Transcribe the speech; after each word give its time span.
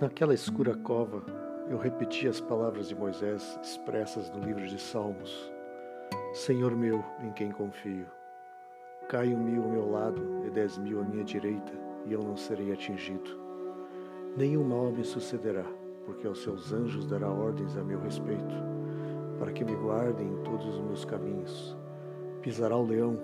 Naquela 0.00 0.32
escura 0.32 0.76
cova, 0.76 1.24
eu 1.68 1.76
repeti 1.76 2.28
as 2.28 2.40
palavras 2.40 2.88
de 2.88 2.94
Moisés 2.94 3.58
expressas 3.60 4.30
no 4.30 4.38
livro 4.38 4.64
de 4.64 4.80
Salmos: 4.80 5.52
Senhor 6.32 6.76
meu, 6.76 7.04
em 7.20 7.32
quem 7.32 7.50
confio. 7.50 8.06
Caiam 9.08 9.40
mil 9.40 9.64
ao 9.64 9.68
meu 9.68 9.90
lado 9.90 10.44
e 10.46 10.50
dez 10.50 10.78
mil 10.78 11.00
à 11.00 11.02
minha 11.02 11.24
direita, 11.24 11.72
e 12.06 12.12
eu 12.12 12.22
não 12.22 12.36
serei 12.36 12.72
atingido. 12.72 13.28
Nenhum 14.36 14.62
mal 14.62 14.92
me 14.92 15.02
sucederá, 15.02 15.64
porque 16.06 16.28
aos 16.28 16.44
seus 16.44 16.72
anjos 16.72 17.04
dará 17.04 17.28
ordens 17.28 17.76
a 17.76 17.82
meu 17.82 17.98
respeito, 17.98 18.54
para 19.36 19.50
que 19.50 19.64
me 19.64 19.74
guardem 19.74 20.28
em 20.28 20.42
todos 20.44 20.64
os 20.64 20.80
meus 20.80 21.04
caminhos. 21.04 21.76
Pisará 22.40 22.76
o 22.76 22.86
leão. 22.86 23.18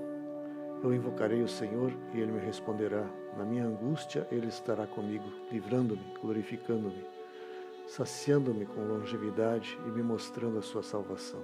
Eu 0.85 0.93
invocarei 0.93 1.43
o 1.43 1.49
Senhor 1.49 1.91
e 2.13 2.21
ele 2.21 2.31
me 2.31 2.41
responderá. 2.41 3.07
Na 3.39 3.45
minha 3.45 3.65
angústia 3.65 4.29
ele 4.31 4.49
estará 4.49 4.87
comigo, 4.87 5.25
livrando-me, 5.51 6.03
glorificando-me, 6.21 7.07
saciando-me 7.89 8.67
com 8.67 8.83
longevidade 8.83 9.79
e 9.87 9.89
me 9.89 10.03
mostrando 10.03 10.59
a 10.59 10.63
sua 10.63 10.83
salvação. 10.83 11.41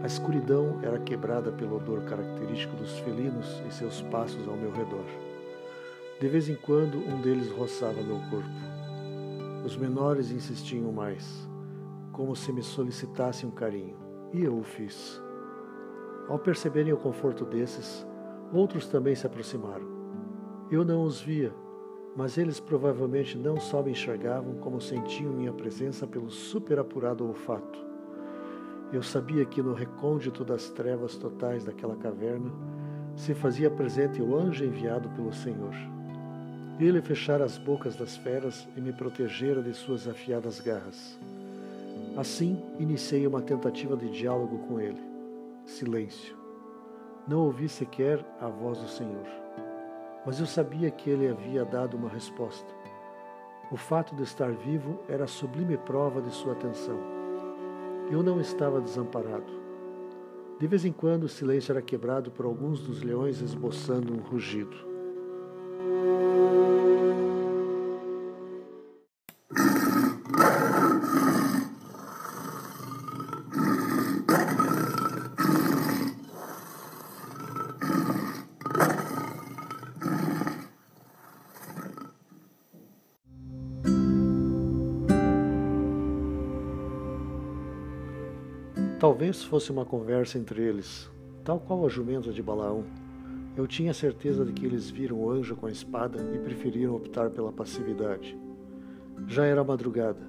A 0.00 0.06
escuridão 0.06 0.78
era 0.80 1.00
quebrada 1.00 1.50
pelo 1.50 1.74
odor 1.74 2.04
característico 2.04 2.76
dos 2.76 3.00
felinos 3.00 3.60
e 3.68 3.72
seus 3.72 4.00
passos 4.02 4.46
ao 4.46 4.56
meu 4.56 4.70
redor. 4.70 5.04
De 6.20 6.28
vez 6.28 6.48
em 6.48 6.54
quando, 6.54 6.98
um 6.98 7.20
deles 7.20 7.50
roçava 7.50 8.00
meu 8.00 8.20
corpo. 8.30 9.66
Os 9.66 9.76
menores 9.76 10.30
insistiam 10.30 10.92
mais, 10.92 11.48
como 12.12 12.36
se 12.36 12.52
me 12.52 12.62
solicitassem 12.62 13.48
um 13.48 13.52
carinho, 13.52 13.96
e 14.32 14.44
eu 14.44 14.56
o 14.56 14.62
fiz. 14.62 15.20
Ao 16.28 16.38
perceberem 16.38 16.92
o 16.92 16.96
conforto 16.96 17.44
desses, 17.44 18.06
outros 18.52 18.86
também 18.86 19.14
se 19.14 19.26
aproximaram. 19.26 19.86
Eu 20.70 20.84
não 20.84 21.02
os 21.02 21.20
via, 21.20 21.52
mas 22.16 22.38
eles 22.38 22.60
provavelmente 22.60 23.36
não 23.36 23.58
só 23.58 23.82
me 23.82 23.90
enxergavam, 23.90 24.54
como 24.54 24.80
sentiam 24.80 25.32
minha 25.32 25.52
presença 25.52 26.06
pelo 26.06 26.30
superapurado 26.30 27.26
olfato. 27.26 27.78
Eu 28.92 29.02
sabia 29.02 29.44
que 29.44 29.62
no 29.62 29.72
recôndito 29.72 30.44
das 30.44 30.68
trevas 30.70 31.16
totais 31.16 31.64
daquela 31.64 31.96
caverna 31.96 32.50
se 33.16 33.34
fazia 33.34 33.70
presente 33.70 34.20
o 34.20 34.36
anjo 34.36 34.64
enviado 34.64 35.08
pelo 35.10 35.32
Senhor. 35.32 35.74
Ele 36.78 37.00
fechara 37.00 37.44
as 37.44 37.56
bocas 37.58 37.96
das 37.96 38.16
feras 38.16 38.68
e 38.76 38.80
me 38.80 38.92
protegera 38.92 39.62
de 39.62 39.72
suas 39.74 40.06
afiadas 40.06 40.60
garras. 40.60 41.18
Assim, 42.16 42.62
iniciei 42.78 43.26
uma 43.26 43.40
tentativa 43.40 43.96
de 43.96 44.10
diálogo 44.10 44.58
com 44.66 44.78
ele. 44.80 45.11
Silêncio. 45.64 46.36
Não 47.26 47.44
ouvi 47.44 47.68
sequer 47.68 48.24
a 48.40 48.48
voz 48.48 48.78
do 48.78 48.88
Senhor. 48.88 49.26
Mas 50.26 50.40
eu 50.40 50.46
sabia 50.46 50.90
que 50.90 51.08
ele 51.08 51.28
havia 51.28 51.64
dado 51.64 51.96
uma 51.96 52.08
resposta. 52.08 52.74
O 53.70 53.76
fato 53.76 54.14
de 54.16 54.24
estar 54.24 54.50
vivo 54.50 55.00
era 55.08 55.24
a 55.24 55.28
sublime 55.28 55.78
prova 55.78 56.20
de 56.20 56.30
sua 56.30 56.52
atenção. 56.52 56.98
Eu 58.10 58.24
não 58.24 58.40
estava 58.40 58.80
desamparado. 58.80 59.52
De 60.58 60.66
vez 60.66 60.84
em 60.84 60.92
quando 60.92 61.24
o 61.24 61.28
silêncio 61.28 61.72
era 61.72 61.80
quebrado 61.80 62.30
por 62.30 62.44
alguns 62.44 62.80
dos 62.80 63.00
leões 63.00 63.40
esboçando 63.40 64.12
um 64.12 64.18
rugido. 64.20 64.91
Talvez 89.02 89.42
fosse 89.42 89.72
uma 89.72 89.84
conversa 89.84 90.38
entre 90.38 90.62
eles, 90.62 91.10
tal 91.42 91.58
qual 91.58 91.84
a 91.84 91.88
jumenta 91.88 92.32
de 92.32 92.40
Balaão. 92.40 92.84
Eu 93.56 93.66
tinha 93.66 93.92
certeza 93.92 94.44
de 94.44 94.52
que 94.52 94.64
eles 94.64 94.90
viram 94.90 95.16
o 95.16 95.28
anjo 95.28 95.56
com 95.56 95.66
a 95.66 95.72
espada 95.72 96.22
e 96.32 96.38
preferiram 96.38 96.94
optar 96.94 97.28
pela 97.28 97.52
passividade. 97.52 98.38
Já 99.26 99.44
era 99.44 99.64
madrugada, 99.64 100.20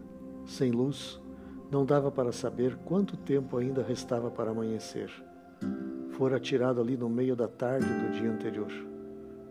sem 0.43 0.71
luz, 0.71 1.21
não 1.69 1.85
dava 1.85 2.09
para 2.09 2.31
saber 2.31 2.75
quanto 2.77 3.15
tempo 3.15 3.57
ainda 3.57 3.83
restava 3.83 4.31
para 4.31 4.49
amanhecer. 4.49 5.11
Fora 6.17 6.39
tirado 6.39 6.81
ali 6.81 6.97
no 6.97 7.07
meio 7.07 7.35
da 7.35 7.47
tarde 7.47 7.85
do 7.85 8.09
dia 8.09 8.31
anterior. 8.31 8.71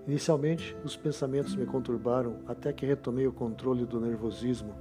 Inicialmente, 0.05 0.77
os 0.82 0.97
pensamentos 0.97 1.55
me 1.55 1.65
conturbaram 1.65 2.41
até 2.44 2.72
que 2.72 2.84
retomei 2.84 3.28
o 3.28 3.32
controle 3.32 3.87
do 3.87 4.00
nervosismo 4.00 4.75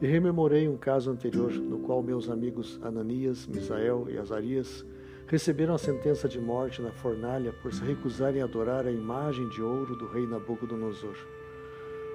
e 0.00 0.06
rememorei 0.06 0.68
um 0.68 0.76
caso 0.76 1.10
anterior 1.10 1.52
no 1.52 1.78
qual 1.78 2.02
meus 2.02 2.28
amigos 2.28 2.78
Ananias, 2.82 3.46
Misael 3.46 4.06
e 4.10 4.18
Azarias 4.18 4.84
receberam 5.26 5.74
a 5.74 5.78
sentença 5.78 6.28
de 6.28 6.38
morte 6.38 6.82
na 6.82 6.92
fornalha 6.92 7.52
por 7.62 7.72
se 7.72 7.82
recusarem 7.82 8.42
a 8.42 8.44
adorar 8.44 8.86
a 8.86 8.92
imagem 8.92 9.48
de 9.48 9.62
ouro 9.62 9.96
do 9.96 10.06
rei 10.06 10.26
Nabucodonosor. 10.26 11.16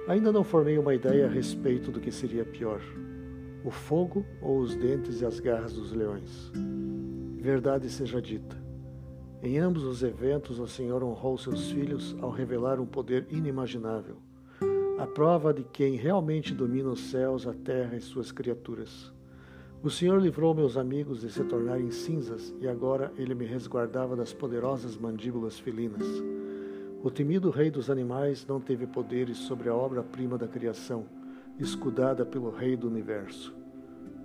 Ainda 0.08 0.32
não 0.32 0.44
formei 0.44 0.78
uma 0.78 0.94
ideia 0.94 1.26
a 1.26 1.30
respeito 1.30 1.90
do 1.90 2.00
que 2.00 2.10
seria 2.10 2.44
pior: 2.44 2.80
o 3.64 3.70
fogo 3.70 4.24
ou 4.40 4.60
os 4.60 4.74
dentes 4.74 5.20
e 5.20 5.26
as 5.26 5.40
garras 5.40 5.74
dos 5.74 5.92
leões. 5.92 6.50
Verdade 7.38 7.90
seja 7.90 8.22
dita. 8.22 8.56
Em 9.42 9.58
ambos 9.58 9.82
os 9.82 10.04
eventos, 10.04 10.60
o 10.60 10.68
Senhor 10.68 11.02
honrou 11.02 11.36
seus 11.36 11.70
filhos 11.72 12.16
ao 12.20 12.30
revelar 12.30 12.78
um 12.78 12.86
poder 12.86 13.26
inimaginável 13.28 14.16
a 15.02 15.06
prova 15.06 15.52
de 15.52 15.64
quem 15.64 15.96
realmente 15.96 16.54
domina 16.54 16.88
os 16.88 17.10
céus, 17.10 17.44
a 17.44 17.52
terra 17.52 17.96
e 17.96 18.00
suas 18.00 18.30
criaturas. 18.30 19.12
O 19.82 19.90
Senhor 19.90 20.22
livrou 20.22 20.54
meus 20.54 20.76
amigos 20.76 21.22
de 21.22 21.28
se 21.32 21.42
tornarem 21.42 21.90
cinzas 21.90 22.54
e 22.60 22.68
agora 22.68 23.12
ele 23.18 23.34
me 23.34 23.44
resguardava 23.44 24.14
das 24.14 24.32
poderosas 24.32 24.96
mandíbulas 24.96 25.58
felinas. 25.58 26.06
O 27.02 27.10
temido 27.10 27.50
rei 27.50 27.68
dos 27.68 27.90
animais 27.90 28.46
não 28.46 28.60
teve 28.60 28.86
poderes 28.86 29.38
sobre 29.38 29.68
a 29.68 29.74
obra-prima 29.74 30.38
da 30.38 30.46
criação, 30.46 31.04
escudada 31.58 32.24
pelo 32.24 32.50
rei 32.52 32.76
do 32.76 32.86
universo. 32.86 33.52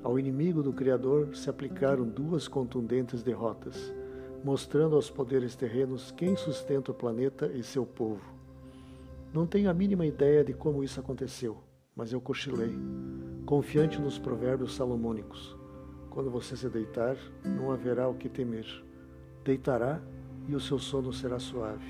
Ao 0.03 0.19
inimigo 0.19 0.61
do 0.61 0.71
Criador 0.71 1.35
se 1.35 1.49
aplicaram 1.49 2.07
duas 2.07 2.47
contundentes 2.47 3.23
derrotas, 3.23 3.91
mostrando 4.43 4.95
aos 4.95 5.09
poderes 5.09 5.55
terrenos 5.55 6.11
quem 6.11 6.35
sustenta 6.35 6.91
o 6.91 6.93
planeta 6.93 7.47
e 7.51 7.63
seu 7.63 7.83
povo. 7.83 8.36
Não 9.37 9.45
tenho 9.45 9.69
a 9.69 9.73
mínima 9.73 10.03
ideia 10.03 10.43
de 10.43 10.51
como 10.51 10.83
isso 10.83 10.99
aconteceu, 10.99 11.59
mas 11.95 12.11
eu 12.11 12.19
cochilei, 12.19 12.71
confiante 13.45 14.01
nos 14.01 14.17
provérbios 14.17 14.73
salomônicos. 14.73 15.55
Quando 16.09 16.31
você 16.31 16.57
se 16.57 16.67
deitar, 16.67 17.15
não 17.45 17.71
haverá 17.71 18.09
o 18.09 18.15
que 18.15 18.29
temer. 18.29 18.65
Deitará 19.45 20.01
e 20.47 20.55
o 20.55 20.59
seu 20.59 20.79
sono 20.79 21.13
será 21.13 21.37
suave. 21.37 21.85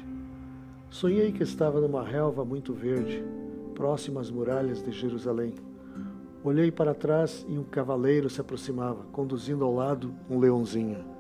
Sonhei 0.90 1.32
que 1.32 1.42
estava 1.42 1.80
numa 1.80 2.04
relva 2.04 2.44
muito 2.44 2.74
verde, 2.74 3.24
próxima 3.74 4.20
às 4.20 4.30
muralhas 4.30 4.84
de 4.84 4.92
Jerusalém. 4.92 5.56
Olhei 6.44 6.70
para 6.70 6.94
trás 6.94 7.46
e 7.48 7.58
um 7.58 7.64
cavaleiro 7.64 8.30
se 8.30 8.42
aproximava, 8.42 9.06
conduzindo 9.14 9.64
ao 9.64 9.74
lado 9.74 10.14
um 10.30 10.38
leãozinho. 10.38 11.17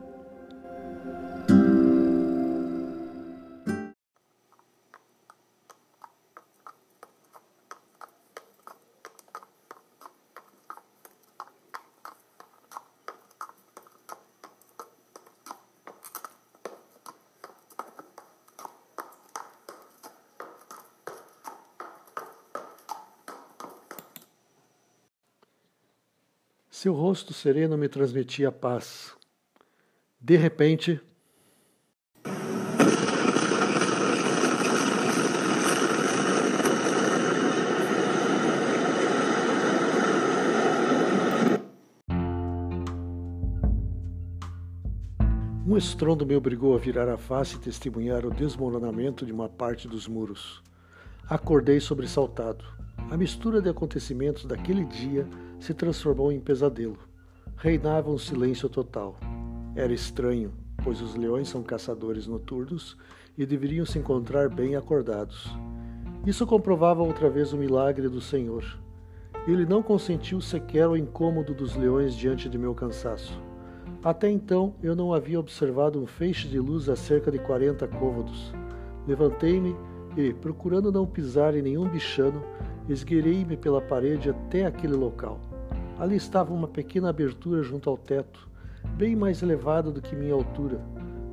Seu 26.79 26.93
rosto 26.93 27.33
sereno 27.33 27.75
me 27.75 27.89
transmitia 27.89 28.51
paz. 28.51 29.17
De 30.21 30.37
repente, 30.37 31.01
Um 45.65 45.75
estrondo 45.75 46.27
me 46.27 46.35
obrigou 46.35 46.75
a 46.75 46.77
virar 46.77 47.09
a 47.09 47.17
face 47.17 47.55
e 47.55 47.59
testemunhar 47.59 48.23
o 48.23 48.29
desmoronamento 48.29 49.25
de 49.25 49.31
uma 49.31 49.49
parte 49.49 49.87
dos 49.87 50.07
muros. 50.07 50.61
Acordei 51.27 51.79
sobressaltado. 51.79 52.63
A 53.09 53.17
mistura 53.17 53.63
de 53.63 53.67
acontecimentos 53.67 54.45
daquele 54.45 54.85
dia 54.85 55.27
se 55.59 55.73
transformou 55.73 56.31
em 56.31 56.39
pesadelo. 56.39 56.97
Reinava 57.55 58.09
um 58.09 58.17
silêncio 58.17 58.69
total. 58.69 59.17
Era 59.75 59.93
estranho, 59.93 60.51
pois 60.83 61.01
os 61.01 61.15
leões 61.15 61.49
são 61.49 61.63
caçadores 61.63 62.27
noturnos 62.27 62.97
e 63.37 63.45
deveriam 63.45 63.85
se 63.85 63.99
encontrar 63.99 64.49
bem 64.49 64.75
acordados. 64.75 65.55
Isso 66.25 66.45
comprovava 66.45 67.03
outra 67.03 67.29
vez 67.29 67.53
o 67.53 67.57
milagre 67.57 68.09
do 68.09 68.19
Senhor. 68.19 68.63
Ele 69.47 69.65
não 69.65 69.81
consentiu 69.81 70.41
sequer 70.41 70.87
o 70.87 70.97
incômodo 70.97 71.53
dos 71.53 71.75
leões 71.75 72.15
diante 72.15 72.49
de 72.49 72.57
meu 72.57 72.75
cansaço. 72.75 73.39
Até 74.03 74.29
então 74.29 74.75
eu 74.83 74.95
não 74.95 75.13
havia 75.13 75.39
observado 75.39 76.01
um 76.01 76.05
feixe 76.05 76.47
de 76.47 76.59
luz 76.59 76.89
a 76.89 76.95
cerca 76.95 77.31
de 77.31 77.39
quarenta 77.39 77.87
côvados. 77.87 78.53
Levantei-me 79.07 79.75
e, 80.17 80.33
procurando 80.33 80.91
não 80.91 81.05
pisar 81.05 81.55
em 81.55 81.61
nenhum 81.61 81.87
bichano, 81.87 82.43
esgueirei-me 82.89 83.55
pela 83.55 83.81
parede 83.81 84.29
até 84.29 84.65
aquele 84.65 84.95
local. 84.95 85.39
Ali 85.99 86.15
estava 86.15 86.53
uma 86.53 86.67
pequena 86.67 87.09
abertura 87.09 87.63
junto 87.63 87.89
ao 87.89 87.97
teto, 87.97 88.47
bem 88.95 89.15
mais 89.15 89.41
elevada 89.41 89.91
do 89.91 90.01
que 90.01 90.15
minha 90.15 90.33
altura, 90.33 90.79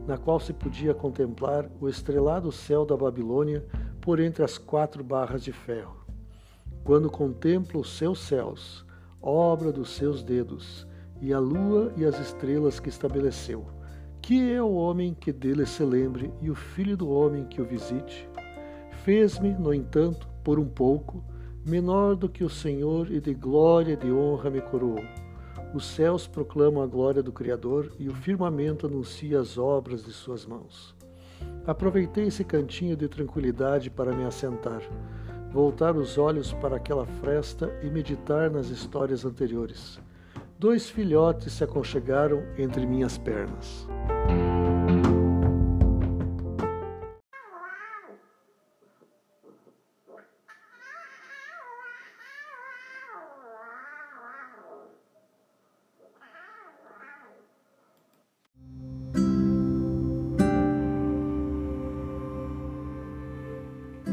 na 0.07 0.17
qual 0.17 0.41
se 0.41 0.55
podia 0.55 0.95
contemplar 0.95 1.71
o 1.81 1.89
estrelado 1.89 2.51
céu 2.51 2.87
da 2.87 2.97
Babilônia 2.97 3.63
por 4.01 4.21
entre 4.21 4.43
as 4.43 4.57
quatro 4.57 5.05
barras 5.05 5.45
de 5.45 5.53
ferro. 5.53 6.05
Quando 6.83 7.11
contemplo 7.11 7.81
os 7.81 7.97
seus 7.97 8.21
céus, 8.21 8.85
obra 9.21 9.71
dos 9.71 9.91
seus 9.91 10.23
dedos, 10.23 10.87
e 11.21 11.33
a 11.33 11.39
lua 11.39 11.93
e 11.97 12.05
as 12.05 12.19
estrelas 12.19 12.81
que 12.81 12.89
estabeleceu, 12.89 13.67
que 14.21 14.51
é 14.51 14.63
o 14.63 14.73
homem 14.73 15.15
que 15.15 15.33
dele 15.33 15.67
se 15.67 15.83
lembre 15.83 16.33
e 16.41 16.51
o 16.51 16.55
filho 16.55 16.97
do 16.97 17.11
homem 17.11 17.45
que 17.45 17.61
o 17.61 17.65
visite? 17.67 18.29
Fez-me, 19.03 19.53
no 19.53 19.73
entanto, 19.75 20.27
por 20.43 20.59
um 20.59 20.67
pouco, 20.67 21.23
menor 21.65 22.15
do 22.15 22.29
que 22.29 22.45
o 22.45 22.51
Senhor 22.51 23.11
e 23.11 23.21
de 23.21 23.33
glória 23.33 23.95
e 23.95 23.97
de 23.97 24.13
honra 24.13 24.51
me 24.51 24.61
coroou. 24.61 25.03
Os 25.73 25.87
céus 25.87 26.27
proclamam 26.27 26.83
a 26.83 26.87
glória 26.87 27.23
do 27.23 27.33
Criador 27.33 27.91
e 27.99 28.09
o 28.09 28.15
firmamento 28.15 28.87
anuncia 28.87 29.41
as 29.41 29.57
obras 29.59 30.05
de 30.05 30.13
suas 30.13 30.45
mãos. 30.45 30.95
Aproveitei 31.67 32.27
esse 32.27 32.45
cantinho 32.45 32.97
de 32.97 33.09
tranquilidade 33.09 33.91
para 33.91 34.15
me 34.15 34.25
assentar, 34.25 34.83
voltar 35.51 35.97
os 35.97 36.19
olhos 36.19 36.53
para 36.53 36.77
aquela 36.77 37.07
fresta 37.07 37.73
e 37.83 37.89
meditar 37.89 38.51
nas 38.51 38.69
histórias 38.69 39.25
anteriores. 39.25 39.99
Dois 40.59 40.89
filhotes 40.89 41.55
se 41.55 41.65
aconchegaram 41.65 42.43
entre 42.59 42.87
minhas 42.87 43.19
pernas. 43.19 43.89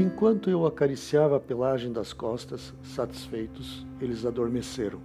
Enquanto 0.02 0.50
eu 0.50 0.66
acariciava 0.66 1.38
a 1.38 1.40
pelagem 1.40 1.94
das 1.94 2.12
costas, 2.12 2.74
satisfeitos, 2.82 3.86
eles 4.02 4.26
adormeceram. 4.26 5.00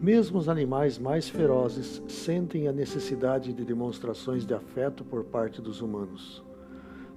Mesmo 0.00 0.38
os 0.38 0.48
animais 0.48 0.98
mais 0.98 1.28
ferozes 1.28 2.02
sentem 2.08 2.66
a 2.66 2.72
necessidade 2.72 3.52
de 3.52 3.62
demonstrações 3.62 4.46
de 4.46 4.54
afeto 4.54 5.04
por 5.04 5.24
parte 5.24 5.60
dos 5.60 5.82
humanos. 5.82 6.42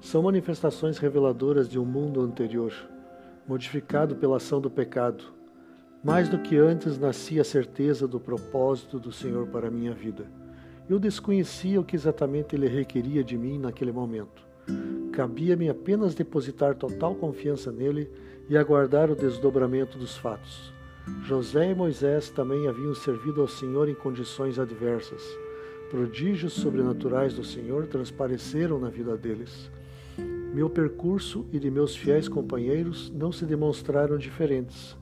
São 0.02 0.24
manifestações 0.24 0.98
reveladoras 0.98 1.70
de 1.70 1.80
um 1.80 1.86
mundo 1.86 2.20
anterior, 2.20 2.74
modificado 3.48 4.18
pela 4.18 4.36
ação 4.36 4.60
do 4.60 4.70
pecado. 4.70 5.24
Mais 6.04 6.28
do 6.28 6.38
que 6.40 6.58
antes 6.58 7.00
nascia 7.00 7.44
a 7.44 7.46
certeza 7.46 8.10
do 8.10 8.20
propósito 8.20 9.00
do 9.00 9.14
Senhor 9.14 9.48
para 9.48 9.70
a 9.70 9.72
minha 9.72 9.94
vida. 9.94 10.26
Eu 10.90 11.00
desconhecia 11.00 11.80
o 11.80 11.86
que 11.86 11.96
exatamente 11.96 12.58
Ele 12.58 12.68
requeria 12.68 13.24
de 13.24 13.38
mim 13.38 13.58
naquele 13.58 13.94
momento. 13.94 14.52
Cabia-me 15.14 15.70
apenas 15.70 16.16
depositar 16.16 16.74
total 16.74 17.14
confiança 17.14 17.72
nele 17.72 18.10
e 18.50 18.58
aguardar 18.58 19.12
o 19.12 19.16
desdobramento 19.16 19.96
dos 19.96 20.18
fatos. 20.18 20.74
José 21.24 21.70
e 21.70 21.76
Moisés 21.76 22.32
também 22.32 22.68
haviam 22.68 22.96
servido 22.96 23.42
ao 23.42 23.48
Senhor 23.48 23.88
em 23.88 23.94
condições 23.94 24.58
adversas. 24.58 25.22
Prodígios 25.92 26.54
sobrenaturais 26.54 27.36
do 27.36 27.44
Senhor 27.44 27.86
transpareceram 27.86 28.80
na 28.80 28.90
vida 28.90 29.16
deles. 29.16 29.70
Meu 30.52 30.68
percurso 30.68 31.46
e 31.54 31.60
de 31.60 31.70
meus 31.70 31.96
fiéis 31.96 32.28
companheiros 32.28 33.12
não 33.12 33.32
se 33.32 33.46
demonstraram 33.46 34.18
diferentes. 34.18 34.98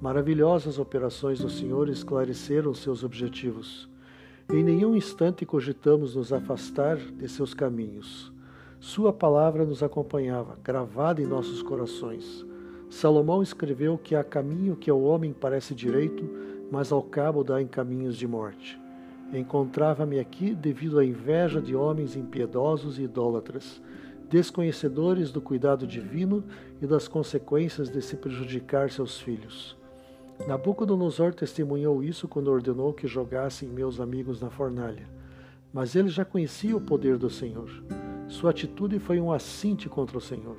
Maravilhosas 0.00 0.78
operações 0.78 1.40
do 1.40 1.50
Senhor 1.50 1.90
esclareceram 1.90 2.72
seus 2.72 3.04
objetivos. 3.04 3.86
Em 4.50 4.64
nenhum 4.64 4.96
instante 4.96 5.44
cogitamos 5.44 6.16
nos 6.16 6.32
afastar 6.32 6.96
de 6.96 7.28
seus 7.28 7.52
caminhos. 7.52 8.31
Sua 8.82 9.12
palavra 9.12 9.64
nos 9.64 9.80
acompanhava, 9.80 10.58
gravada 10.60 11.22
em 11.22 11.24
nossos 11.24 11.62
corações. 11.62 12.44
Salomão 12.90 13.40
escreveu 13.40 13.96
que 13.96 14.16
há 14.16 14.24
caminho 14.24 14.74
que 14.74 14.90
ao 14.90 15.00
homem 15.00 15.32
parece 15.32 15.72
direito, 15.72 16.28
mas 16.68 16.90
ao 16.90 17.00
cabo 17.00 17.44
dá 17.44 17.62
em 17.62 17.66
caminhos 17.68 18.16
de 18.16 18.26
morte. 18.26 18.76
Encontrava-me 19.32 20.18
aqui 20.18 20.52
devido 20.52 20.98
à 20.98 21.04
inveja 21.04 21.62
de 21.62 21.76
homens 21.76 22.16
impiedosos 22.16 22.98
e 22.98 23.02
idólatras, 23.02 23.80
desconhecedores 24.28 25.30
do 25.30 25.40
cuidado 25.40 25.86
divino 25.86 26.42
e 26.82 26.86
das 26.86 27.06
consequências 27.06 27.88
de 27.88 28.02
se 28.02 28.16
prejudicar 28.16 28.90
seus 28.90 29.16
filhos. 29.20 29.76
Nabucodonosor 30.48 31.32
testemunhou 31.32 32.02
isso 32.02 32.26
quando 32.26 32.50
ordenou 32.50 32.92
que 32.92 33.06
jogassem 33.06 33.68
meus 33.68 34.00
amigos 34.00 34.40
na 34.40 34.50
fornalha. 34.50 35.08
Mas 35.72 35.94
ele 35.94 36.08
já 36.08 36.24
conhecia 36.24 36.76
o 36.76 36.80
poder 36.80 37.16
do 37.16 37.30
Senhor. 37.30 37.70
Sua 38.32 38.48
atitude 38.48 38.98
foi 38.98 39.20
um 39.20 39.30
assinte 39.30 39.90
contra 39.90 40.16
o 40.16 40.20
Senhor. 40.20 40.56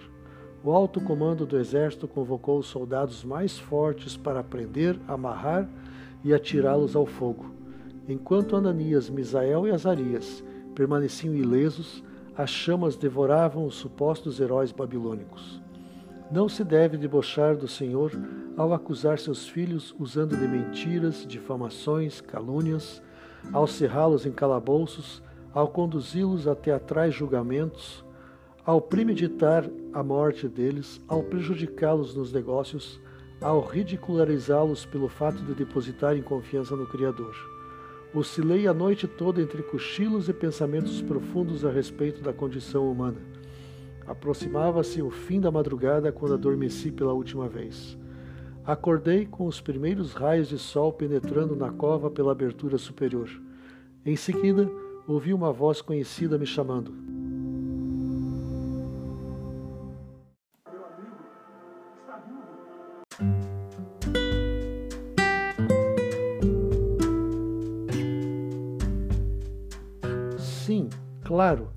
O 0.64 0.72
alto 0.72 1.02
comando 1.02 1.44
do 1.44 1.58
exército 1.58 2.08
convocou 2.08 2.60
os 2.60 2.68
soldados 2.68 3.24
mais 3.24 3.58
fortes 3.58 4.16
para 4.16 4.44
prender, 4.44 4.96
amarrar 5.08 5.68
e 6.24 6.32
atirá-los 6.36 6.96
ao 6.96 7.08
fogo. 7.08 7.48
Enquanto 8.08 8.56
Ananias, 8.56 9.10
Misael 9.10 9.68
e 9.68 9.72
Azarias 9.72 10.44
permaneciam 10.76 11.34
ilesos, 11.34 12.04
as 12.38 12.52
chamas 12.52 12.96
devoravam 12.96 13.66
os 13.66 13.74
supostos 13.74 14.40
heróis 14.40 14.72
babilônicos. 14.72 15.60
Não 16.32 16.48
se 16.48 16.64
deve 16.64 16.96
debochar 16.96 17.58
do 17.58 17.68
Senhor 17.68 18.12
ao 18.56 18.72
acusar 18.72 19.18
seus 19.18 19.48
filhos 19.48 19.96
usando 19.98 20.38
de 20.38 20.48
mentiras, 20.48 21.26
difamações, 21.28 22.22
calúnias, 22.22 23.02
ao 23.52 23.66
cerrá-los 23.66 24.28
em 24.28 24.32
calabouços, 24.32 25.23
ao 25.54 25.68
conduzi-los 25.68 26.48
a 26.48 26.56
teatrais 26.56 27.14
julgamentos, 27.14 28.04
ao 28.66 28.82
premeditar 28.82 29.70
a 29.94 30.02
morte 30.02 30.48
deles, 30.48 31.00
ao 31.08 31.22
prejudicá-los 31.22 32.16
nos 32.16 32.34
negócios, 32.34 33.00
ao 33.40 33.62
ridicularizá-los 33.62 34.86
pelo 34.86 35.08
fato 35.08 35.44
de 35.44 35.54
depositarem 35.54 36.24
confiança 36.24 36.76
no 36.76 36.88
Criador. 36.88 37.36
Oscilei 38.16 38.68
a 38.68 38.74
noite 38.74 39.08
toda 39.08 39.42
entre 39.42 39.62
cochilos 39.64 40.30
e 40.30 40.34
pensamentos 40.34 41.02
profundos 41.02 41.66
a 41.66 41.72
respeito 41.72 42.22
da 42.22 42.32
condição 42.32 42.90
humana. 42.90 43.18
Aproximava-se 44.08 45.02
o 45.02 45.10
fim 45.10 45.40
da 45.40 45.52
madrugada 45.52 46.12
quando 46.12 46.36
adormeci 46.36 46.92
pela 46.92 47.14
última 47.14 47.48
vez. 47.48 47.98
Acordei 48.66 49.26
com 49.26 49.46
os 49.46 49.60
primeiros 49.60 50.14
raios 50.14 50.48
de 50.48 50.58
sol 50.58 50.94
penetrando 50.94 51.56
na 51.56 51.72
cova 51.72 52.10
pela 52.10 52.32
abertura 52.32 52.78
superior. 52.78 53.30
Em 54.06 54.16
seguida, 54.16 54.70
ouvi 55.08 55.34
uma 55.34 55.52
voz 55.52 55.82
conhecida 55.82 56.38
me 56.38 56.46
chamando. 56.46 56.92
Meu 60.72 60.86
amigo 60.86 61.18
está 62.02 62.24
vivo. 62.28 62.42
Sim, 70.38 70.90
claro. 71.24 71.70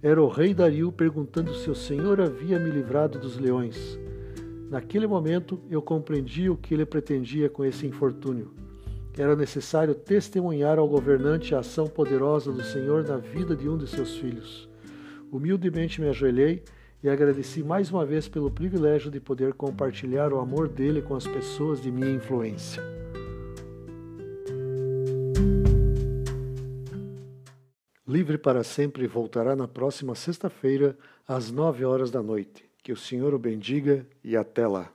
Era 0.00 0.22
o 0.22 0.28
rei 0.28 0.54
Dario 0.54 0.92
perguntando 0.92 1.52
se 1.54 1.68
o 1.68 1.74
Senhor 1.74 2.20
havia 2.20 2.60
me 2.60 2.70
livrado 2.70 3.18
dos 3.18 3.36
leões. 3.36 3.98
Naquele 4.70 5.08
momento 5.08 5.60
eu 5.68 5.82
compreendi 5.82 6.48
o 6.48 6.56
que 6.56 6.74
ele 6.74 6.86
pretendia 6.86 7.48
com 7.48 7.64
esse 7.64 7.84
infortúnio 7.86 8.67
era 9.20 9.34
necessário 9.34 9.94
testemunhar 9.94 10.78
ao 10.78 10.88
governante 10.88 11.54
a 11.54 11.58
ação 11.58 11.86
poderosa 11.86 12.52
do 12.52 12.62
Senhor 12.62 13.04
na 13.04 13.16
vida 13.16 13.56
de 13.56 13.68
um 13.68 13.76
de 13.76 13.88
seus 13.88 14.16
filhos. 14.16 14.68
Humildemente 15.30 16.00
me 16.00 16.08
ajoelhei 16.08 16.62
e 17.02 17.08
agradeci 17.08 17.62
mais 17.62 17.90
uma 17.90 18.04
vez 18.04 18.28
pelo 18.28 18.50
privilégio 18.50 19.10
de 19.10 19.20
poder 19.20 19.54
compartilhar 19.54 20.32
o 20.32 20.38
amor 20.38 20.68
dele 20.68 21.02
com 21.02 21.14
as 21.14 21.26
pessoas 21.26 21.80
de 21.80 21.90
minha 21.90 22.10
influência. 22.10 22.82
Livre 28.06 28.38
para 28.38 28.64
sempre 28.64 29.06
voltará 29.06 29.54
na 29.54 29.68
próxima 29.68 30.14
sexta-feira, 30.14 30.96
às 31.26 31.50
nove 31.50 31.84
horas 31.84 32.10
da 32.10 32.22
noite. 32.22 32.64
Que 32.82 32.90
o 32.90 32.96
Senhor 32.96 33.34
o 33.34 33.38
bendiga 33.38 34.06
e 34.24 34.34
até 34.34 34.66
lá. 34.66 34.90